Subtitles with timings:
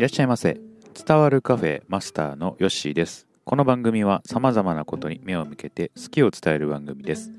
[0.00, 0.58] いらっしゃいませ。
[1.06, 3.28] 伝わるカフェマスターのヨッシーです。
[3.44, 7.30] この番組は様々なことに目を向けて好きを伝える番組です。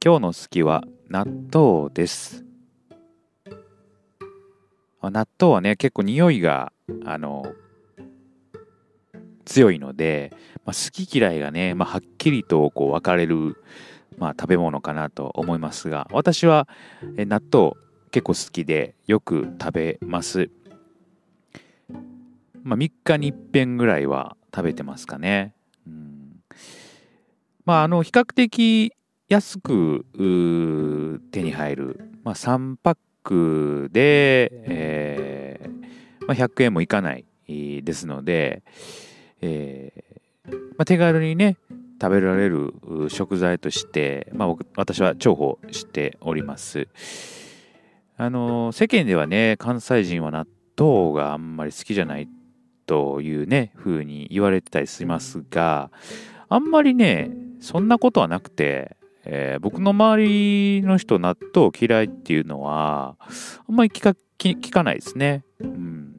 [0.00, 2.44] 今日の好きは納豆です。
[5.02, 6.72] 納豆はね、結構匂いが、
[7.04, 7.44] あの、
[9.44, 10.30] 強いので、
[10.64, 13.56] まあ、好き嫌いがね、まあ、はっきりとこう分かれる、
[14.16, 16.68] まあ、食べ物かなと思いますが、私は
[17.16, 17.72] え納豆
[18.12, 20.52] 結構好きでよく食べます。
[22.64, 25.54] まあ、3日に1遍ぐらいは食べてますかね。
[25.86, 26.40] うん、
[27.66, 28.92] まあ、あの、比較的
[29.28, 30.06] 安く
[31.30, 38.62] 手に入る、まあ、3パックで、えーまあ、100円もいかないですので、
[39.42, 41.58] えーまあ、手軽にね、
[42.00, 42.72] 食べられる
[43.08, 46.88] 食材として、まあ、私は重宝しております。
[48.16, 50.46] あの、世間ではね、関西人は納
[50.78, 52.28] 豆があんまり好きじゃない
[52.86, 55.90] というね、風に言われてたりしますが、
[56.48, 63.16] あんまりね、そんなことはなくて、えー僕の周りの人納豆嫌いっていうのは、
[63.68, 65.44] あんまり聞か聞かないですね。
[65.60, 66.14] うん。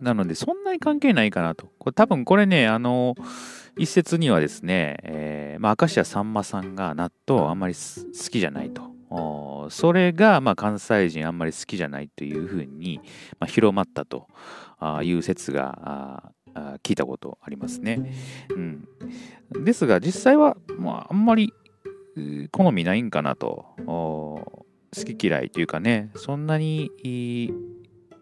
[0.00, 1.68] なので、そんなに関係ないかなと。
[1.78, 3.14] これ多分これね、あの、
[3.76, 8.88] 一説にはですね、えーまあ、明石家さんまさんが納豆あんまり好きじゃないと。
[9.70, 13.00] それが、まあ、関西人あんまり好きじゃないというふうに、
[13.38, 14.28] まあ、広まったと
[14.78, 16.32] あーいう説が
[16.82, 18.12] 聞いたことありますね。
[18.50, 18.88] うん、
[19.64, 21.52] ですが実際は、まあ、あんまり
[22.50, 27.52] 好みないんかなと好き嫌いというかねそんなに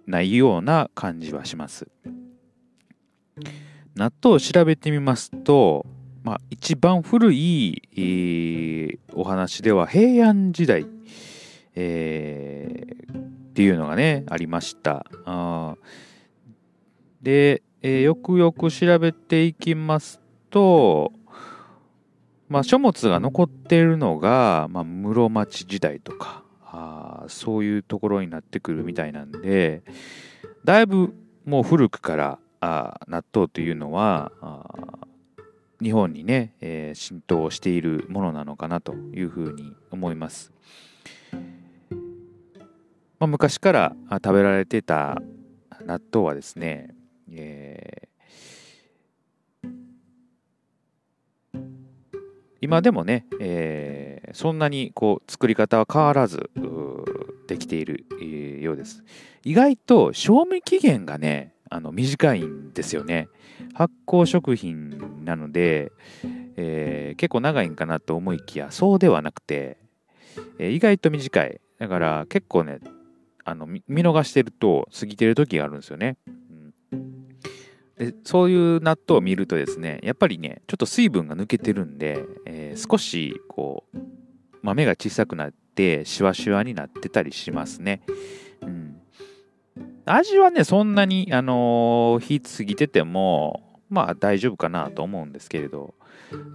[0.07, 1.89] ないような感じはします。
[3.95, 5.87] 納豆を調べてみますと、
[6.23, 10.87] まあ、一番古い、えーお話では平安時代、
[11.75, 15.07] えーっていうのがねありました。
[15.25, 15.79] あー
[17.27, 21.12] で、えーよくよく調べていきますと、
[22.48, 29.82] まあ、書物が残っているのが、まあ、室町時代とかあそういうところになってくるみたいなんで
[30.65, 34.31] だいぶもう古くからあ納豆というのは
[35.82, 40.53] 日本にね、えー浸透しているものなのかなというふうに思います。
[43.19, 45.20] まあ、昔から食べられてた
[45.84, 46.96] 納豆はですね、
[47.32, 48.06] えー
[52.62, 56.50] 今でもね、えーそんなにこう作り方は変わらず
[57.47, 58.04] できている、
[58.60, 59.04] ようです。
[59.44, 63.28] 意外と賞味期限がねあの短いんですよね。
[63.72, 65.92] 発酵食品なので、
[66.56, 69.78] えー結構長いんかなと思いきやそうではなくて、
[70.59, 72.81] えー意外と短いだから結構ね
[73.44, 76.16] あの見逃してると過ぎてる時があるんですよね、
[77.99, 83.99] でそういう納豆を見るとですねやっぱりねちょっと水分が抜けてるんで、えー少しこう
[84.62, 88.03] 豆が小さくなってシワシワになってたりしますね、
[88.61, 88.97] うん、
[90.05, 95.95] 味はねそんなにあのー火過ぎててもまあ大丈夫かなと思うんですけれど、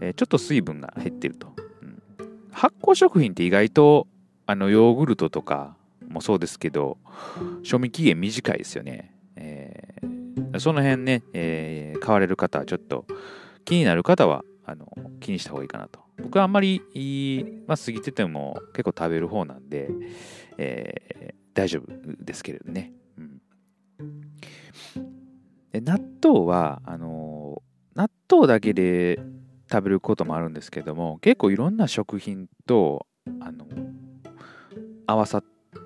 [0.02, 2.04] えーちょっと水分が減ってると、うん。
[2.52, 4.08] 発酵食品って意外と
[4.46, 5.76] あのヨーグルトとか
[6.08, 6.98] もそうですけど
[7.64, 9.16] 賞味期限短いですよね、
[10.60, 13.06] その辺ね、えー買われる方はちょっと
[13.64, 14.88] 気になる方はあの
[15.20, 16.00] 気にした方がいいかなと。
[16.18, 16.82] 僕はあんまり、
[17.68, 19.90] まあ、過ぎてても結構食べる方なんで、
[20.58, 23.42] えー大丈夫ですけれどね、うん。
[25.74, 27.62] で納豆はあの
[27.94, 29.20] 納豆だけで
[29.70, 33.06] 食べることもあるんですけども結構いろんな食品と
[33.42, 33.66] あの
[35.06, 35.44] 合わさ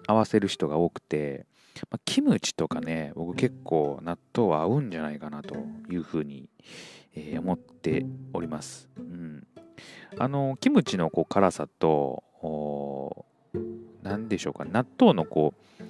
[0.08, 1.48] 合わせる人が多くて、
[1.90, 5.56] まあ、キムチとかね僕結構納豆は合うんじゃないかなと
[5.90, 6.50] いうふうに、
[7.14, 9.48] えー思っております、うん、
[10.18, 12.24] あのキムチのこう辛さと
[14.04, 15.84] 何でしょうか納豆のこう、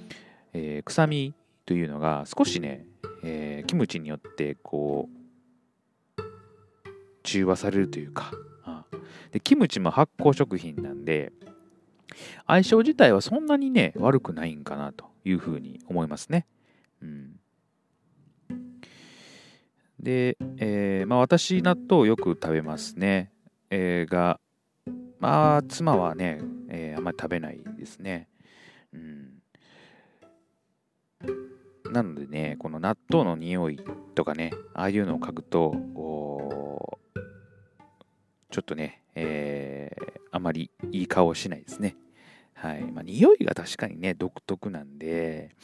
[0.53, 1.33] えー臭み
[1.65, 2.85] というのが少しね、
[3.23, 5.09] えーキムチによってこ
[6.17, 6.21] う
[7.23, 8.31] 中和されるというか。
[8.63, 8.85] あ
[9.31, 11.31] でキムチも発酵食品なんで
[12.47, 16.45] 相性自体はそんなにね悪くないんかなというふうに思いますね。
[17.01, 17.39] うん、
[19.99, 23.31] で、えーまあ、私納豆をよく食べますね。
[23.69, 24.39] えーが
[25.19, 26.39] まあ妻はね、
[26.69, 28.29] えーあんまり食べないですね。
[28.93, 29.41] うん
[31.91, 33.79] なのでね、この納豆の匂い
[34.15, 36.99] とかね、ああいうのを嗅ぐと、お
[38.49, 41.95] ちょっとね、えーあまりいい顔をしないですね。
[42.65, 42.81] はい。
[42.91, 45.55] まあ、匂いが確かにね独特なんで、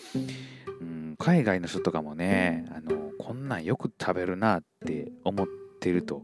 [0.80, 5.48] うん、海外の人とかもねあのこんなんよく食べるなって思っ
[5.80, 6.21] てると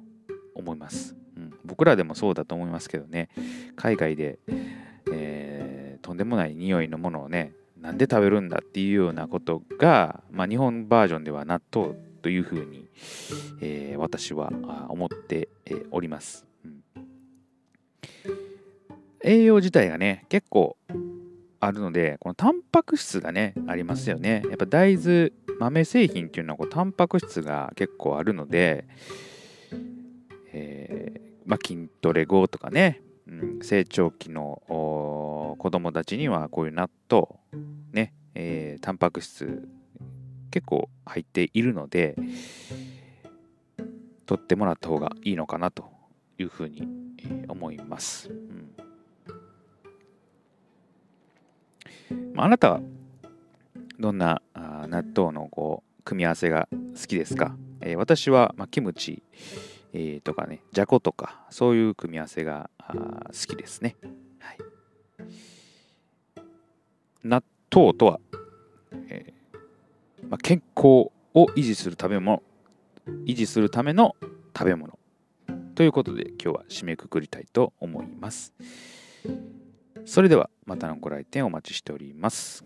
[0.54, 3.30] 思います、うん、僕らでもそうだと思いますけどね。
[3.76, 4.38] 海外で、
[5.12, 12.88] えー、とんでもない匂いのものをねなんで食べるんだっていうようなことが、まあ、日本バージョンでは納豆というふうに、
[13.62, 14.52] えー、私は
[14.90, 15.50] 思って
[15.92, 16.47] おります、
[19.28, 20.78] 栄養自体がね結構
[21.60, 28.88] あるのでこのタンパク質がねありますよねやっぱ大豆豆製品っていうのはこうタンパク質が結構あるので、
[30.54, 37.28] えー、まあ、筋トレ後とかね、うん、成長期の子供たちにはこういう納豆
[37.92, 39.68] ね、えー、タンパク質
[40.52, 42.16] 結構入っているので
[44.26, 45.86] 取ってもらった方がいいのかなと
[46.38, 46.88] いうふうに
[47.48, 48.30] 思います。
[48.30, 48.67] うん
[52.38, 52.82] あなたは
[54.00, 54.42] どんな
[54.88, 59.24] 納豆のこう組み合わせが好きですか、えー、私は、まあ、キムチ、
[59.94, 63.96] えー、とかねじゃことかそういう組み合わせが好きですね、
[64.40, 64.58] はい、
[67.24, 67.44] 納
[67.74, 68.20] 豆とは、
[69.10, 71.12] えーまあ、健康を
[71.56, 72.42] 維持する食べ物
[73.26, 74.16] 維持するための
[74.58, 74.98] 食べ物
[75.76, 78.54] ということで今日は締めくくりたいと思います。
[80.08, 82.64] それではまたのご来店お待ちしております。